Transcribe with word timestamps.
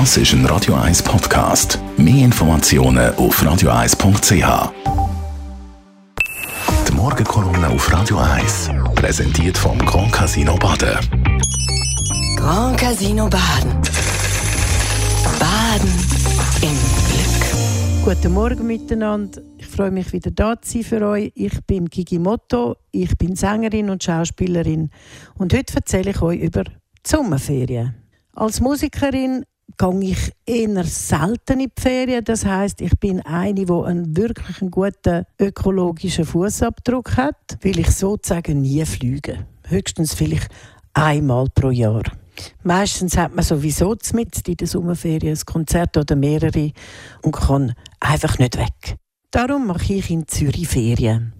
Das 0.00 0.16
ist 0.16 0.32
ein 0.32 0.44
Radio 0.46 0.74
1 0.74 1.04
Podcast. 1.04 1.78
Mehr 1.96 2.24
Informationen 2.24 3.14
auf 3.14 3.40
radio1.ch. 3.40 4.72
Die 6.88 6.92
Morgenkolumne 6.92 7.68
auf 7.68 7.92
Radio 7.92 8.18
1 8.18 8.70
präsentiert 8.96 9.56
vom 9.56 9.78
Grand 9.78 10.10
Casino 10.10 10.56
Baden. 10.56 10.98
Grand 12.36 12.76
Casino 12.76 13.28
Baden. 13.28 13.70
Baden 15.38 15.92
im 16.60 16.76
Glück. 17.06 18.16
Guten 18.16 18.34
Morgen 18.34 18.66
miteinander. 18.66 19.42
Ich 19.58 19.68
freue 19.68 19.92
mich 19.92 20.12
wieder 20.12 20.32
da 20.32 20.60
zu 20.60 20.72
sein 20.72 20.82
für 20.82 21.06
euch. 21.06 21.30
Ich 21.36 21.64
bin 21.68 21.88
Gigi 21.88 22.18
Motto, 22.18 22.78
ich 22.90 23.16
bin 23.16 23.36
Sängerin 23.36 23.90
und 23.90 24.02
Schauspielerin 24.02 24.90
und 25.38 25.54
heute 25.54 25.76
erzähle 25.76 26.10
ich 26.10 26.20
euch 26.20 26.40
über 26.40 26.64
die 26.64 26.72
Sommerferien. 27.06 27.94
Als 28.32 28.60
Musikerin 28.60 29.44
gehe 29.78 30.10
ich 30.10 30.32
eher 30.46 30.84
selten 30.84 31.60
in 31.60 31.70
die 31.74 31.80
Ferien. 31.80 32.24
Das 32.24 32.44
heißt, 32.44 32.80
ich 32.80 32.98
bin 32.98 33.20
eine, 33.22 33.54
die 33.54 33.70
einen 33.70 34.16
wirklich 34.16 34.58
guten 34.70 35.24
ökologischen 35.40 36.24
Fußabdruck 36.24 37.16
hat, 37.16 37.58
weil 37.62 37.78
ich 37.78 37.90
sozusagen 37.90 38.60
nie 38.60 38.84
fliege. 38.84 39.46
Höchstens 39.66 40.14
vielleicht 40.14 40.48
einmal 40.92 41.48
pro 41.54 41.70
Jahr. 41.70 42.02
Meistens 42.62 43.16
hat 43.16 43.34
man 43.34 43.44
sowieso 43.44 43.96
mit 44.12 44.46
in 44.48 44.56
der 44.56 44.66
Sommerferien 44.66 45.36
ein 45.36 45.44
Konzert 45.46 45.96
oder 45.96 46.16
mehrere 46.16 46.72
und 47.22 47.32
kann 47.32 47.74
einfach 48.00 48.38
nicht 48.38 48.58
weg. 48.58 48.96
Darum 49.30 49.66
mache 49.66 49.94
ich 49.94 50.10
in 50.10 50.26
Zürich 50.28 50.68
Ferien. 50.68 51.32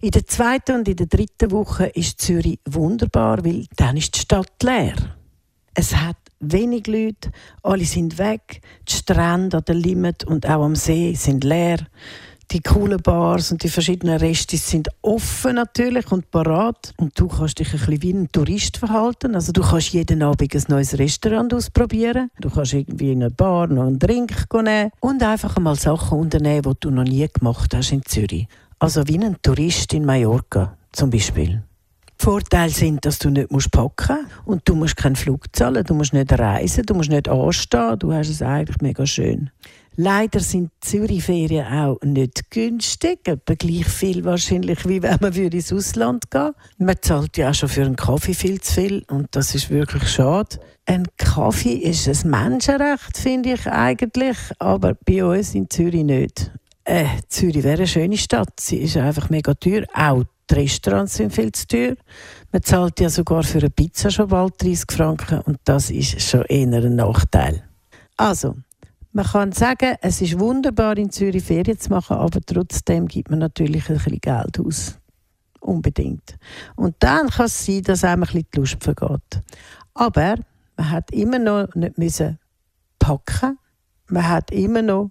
In 0.00 0.10
der 0.10 0.26
zweiten 0.26 0.76
und 0.76 0.88
in 0.88 0.96
der 0.96 1.06
dritten 1.06 1.50
Woche 1.50 1.86
ist 1.86 2.20
Zürich 2.20 2.60
wunderbar, 2.68 3.44
weil 3.44 3.66
dann 3.76 3.96
ist 3.96 4.14
die 4.14 4.20
Stadt 4.20 4.62
leer. 4.62 4.94
Es 5.74 5.94
hat 5.94 6.16
wenig 6.52 6.86
Leute, 6.86 7.30
alle 7.62 7.84
sind 7.84 8.18
weg, 8.18 8.60
die 8.88 8.92
Strände 8.92 9.58
an 9.58 9.64
der 9.66 9.74
Limit 9.74 10.24
und 10.24 10.46
auch 10.46 10.64
am 10.64 10.74
See 10.74 11.14
sind 11.14 11.44
leer. 11.44 11.78
Die 12.52 12.60
coolen 12.60 13.02
Bars 13.02 13.50
und 13.50 13.64
die 13.64 13.68
verschiedenen 13.68 14.18
Restis 14.18 14.70
sind 14.70 14.88
offen 15.02 15.56
natürlich 15.56 16.12
und 16.12 16.30
parat. 16.30 16.94
Und 16.96 17.18
du 17.18 17.26
kannst 17.26 17.58
dich 17.58 17.72
ein 17.72 17.80
bisschen 17.80 18.02
wie 18.02 18.12
ein 18.12 18.30
Tourist 18.30 18.76
verhalten. 18.76 19.34
Also 19.34 19.50
du 19.50 19.62
kannst 19.62 19.88
jeden 19.88 20.22
Abend 20.22 20.54
ein 20.54 20.62
neues 20.68 20.96
Restaurant 20.96 21.52
ausprobieren. 21.52 22.30
Du 22.40 22.48
kannst 22.48 22.72
irgendwie 22.72 23.12
in 23.12 23.22
einer 23.24 23.30
Bar 23.30 23.66
noch 23.66 23.86
einen 23.86 23.98
Drink 23.98 24.46
nehmen 24.62 24.90
und 25.00 25.24
einfach 25.24 25.58
mal 25.58 25.74
Sachen 25.74 26.18
unternehmen, 26.18 26.62
die 26.62 26.80
du 26.80 26.90
noch 26.90 27.02
nie 27.02 27.26
gemacht 27.26 27.74
hast 27.74 27.90
in 27.90 28.04
Zürich. 28.04 28.46
Also 28.78 29.08
wie 29.08 29.18
ein 29.18 29.36
Tourist 29.42 29.92
in 29.92 30.04
Mallorca 30.04 30.76
zum 30.92 31.10
Beispiel. 31.10 31.64
Vorteile 32.26 32.72
sind, 32.72 33.04
dass 33.04 33.20
du 33.20 33.30
nicht 33.30 33.52
musst 33.52 33.70
packen 33.70 34.16
musst 34.16 34.46
und 34.48 34.68
du 34.68 34.74
musst 34.74 34.96
keinen 34.96 35.14
Flug 35.14 35.44
zahlen, 35.54 35.84
du 35.84 35.94
musst 35.94 36.12
nicht 36.12 36.32
reisen, 36.32 36.84
du 36.84 36.94
musst 36.94 37.08
nicht 37.08 37.28
anstehen, 37.28 38.00
du 38.00 38.12
hast 38.12 38.30
es 38.30 38.42
eigentlich 38.42 38.80
mega 38.80 39.06
schön. 39.06 39.50
Leider 39.94 40.40
sind 40.40 40.72
Zürich-Ferien 40.80 41.72
auch 41.72 42.00
nicht 42.02 42.50
günstig, 42.50 43.28
etwa 43.28 43.54
gleich 43.54 43.86
viel 43.86 44.24
wahrscheinlich, 44.24 44.88
wie 44.88 45.04
wenn 45.04 45.18
man 45.20 45.32
ins 45.34 45.72
Ausland 45.72 46.28
gehen 46.28 46.50
Man 46.78 46.96
zahlt 47.00 47.36
ja 47.36 47.50
auch 47.50 47.54
schon 47.54 47.68
für 47.68 47.84
einen 47.84 47.94
Kaffee 47.94 48.34
viel 48.34 48.60
zu 48.60 48.74
viel 48.74 49.04
und 49.08 49.28
das 49.30 49.54
ist 49.54 49.70
wirklich 49.70 50.08
schade. 50.08 50.58
Ein 50.84 51.06
Kaffee 51.18 51.74
ist 51.74 52.08
ein 52.08 52.28
Menschenrecht, 52.28 53.16
finde 53.16 53.52
ich 53.52 53.68
eigentlich, 53.68 54.36
aber 54.58 54.94
bei 54.94 55.24
uns 55.24 55.54
in 55.54 55.70
Zürich 55.70 56.02
nicht. 56.02 56.50
Äh, 56.82 57.06
Zürich 57.28 57.62
wäre 57.62 57.76
eine 57.76 57.86
schöne 57.86 58.16
Stadt, 58.16 58.58
sie 58.58 58.78
ist 58.78 58.96
einfach 58.96 59.30
mega 59.30 59.54
teuer, 59.54 59.84
auch 59.94 60.24
die 60.50 60.54
Restaurants 60.54 61.14
sind 61.14 61.34
viel 61.34 61.52
zu 61.52 61.66
teuer. 61.66 61.96
Man 62.52 62.62
zahlt 62.62 63.00
ja 63.00 63.08
sogar 63.08 63.42
für 63.42 63.58
eine 63.58 63.70
Pizza 63.70 64.10
schon 64.10 64.28
bald 64.28 64.62
30 64.62 64.90
Franken 64.90 65.40
und 65.40 65.58
das 65.64 65.90
ist 65.90 66.20
schon 66.20 66.42
eher 66.42 66.84
ein 66.84 66.96
Nachteil. 66.96 67.64
Also, 68.16 68.56
man 69.12 69.24
kann 69.24 69.52
sagen, 69.52 69.96
es 70.02 70.20
ist 70.20 70.38
wunderbar 70.38 70.96
in 70.98 71.10
Zürich 71.10 71.44
Ferien 71.44 71.78
zu 71.78 71.90
machen, 71.90 72.16
aber 72.16 72.40
trotzdem 72.44 73.08
gibt 73.08 73.30
man 73.30 73.40
natürlich 73.40 73.88
ein 73.88 73.96
bisschen 73.96 74.20
Geld 74.20 74.60
aus. 74.60 74.98
Unbedingt. 75.60 76.36
Und 76.76 76.96
dann 77.00 77.28
kann 77.28 77.46
es 77.46 77.64
sein, 77.64 77.82
dass 77.82 78.04
einem 78.04 78.22
ein 78.22 78.26
bisschen 78.26 78.46
die 78.54 78.58
Lust 78.58 78.84
vergeht. 78.84 79.42
Aber 79.94 80.36
man 80.76 80.90
hat 80.90 81.10
immer 81.12 81.38
noch 81.38 81.74
nicht 81.74 81.98
müssen 81.98 82.38
packen, 82.98 83.58
man 84.08 84.28
hat 84.28 84.50
immer 84.50 84.82
noch 84.82 85.10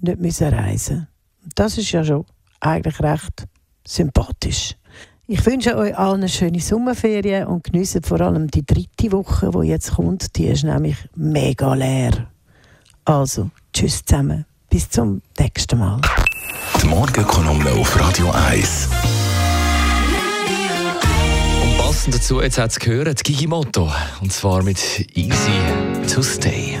nicht 0.00 0.20
müssen 0.20 0.48
reisen. 0.48 1.08
Das 1.54 1.76
ist 1.76 1.90
ja 1.92 2.04
schon 2.04 2.24
eigentlich 2.60 3.00
recht 3.00 3.46
sympathisch. 3.90 4.76
Ich 5.26 5.44
wünsche 5.46 5.76
euch 5.76 5.96
allen 5.96 6.20
eine 6.20 6.28
schöne 6.28 6.60
Sommerferien 6.60 7.46
und 7.46 7.62
geniessen 7.62 8.02
vor 8.02 8.20
allem 8.20 8.50
die 8.50 8.66
dritte 8.66 9.12
Woche, 9.12 9.50
die 9.52 9.68
jetzt 9.68 9.94
kommt. 9.94 10.36
Die 10.36 10.46
ist 10.46 10.64
nämlich 10.64 10.96
mega 11.14 11.74
leer. 11.74 12.26
Also, 13.04 13.50
tschüss 13.72 14.04
zusammen. 14.04 14.44
Bis 14.68 14.88
zum 14.88 15.22
nächsten 15.38 15.78
Mal. 15.78 16.00
Die 16.82 16.86
Morgenkolumne 16.86 17.70
auf 17.72 17.98
Radio 17.98 18.30
1. 18.30 18.88
Und 21.62 21.78
passend 21.78 22.14
dazu, 22.14 22.40
jetzt 22.40 22.58
hat 22.58 22.70
es 22.70 22.78
gehört, 22.78 23.22
Gigi 23.22 23.46
Motto. 23.46 23.90
Und 24.20 24.32
zwar 24.32 24.62
mit 24.62 24.78
Easy 25.14 25.60
to 26.12 26.22
Stay. 26.22 26.80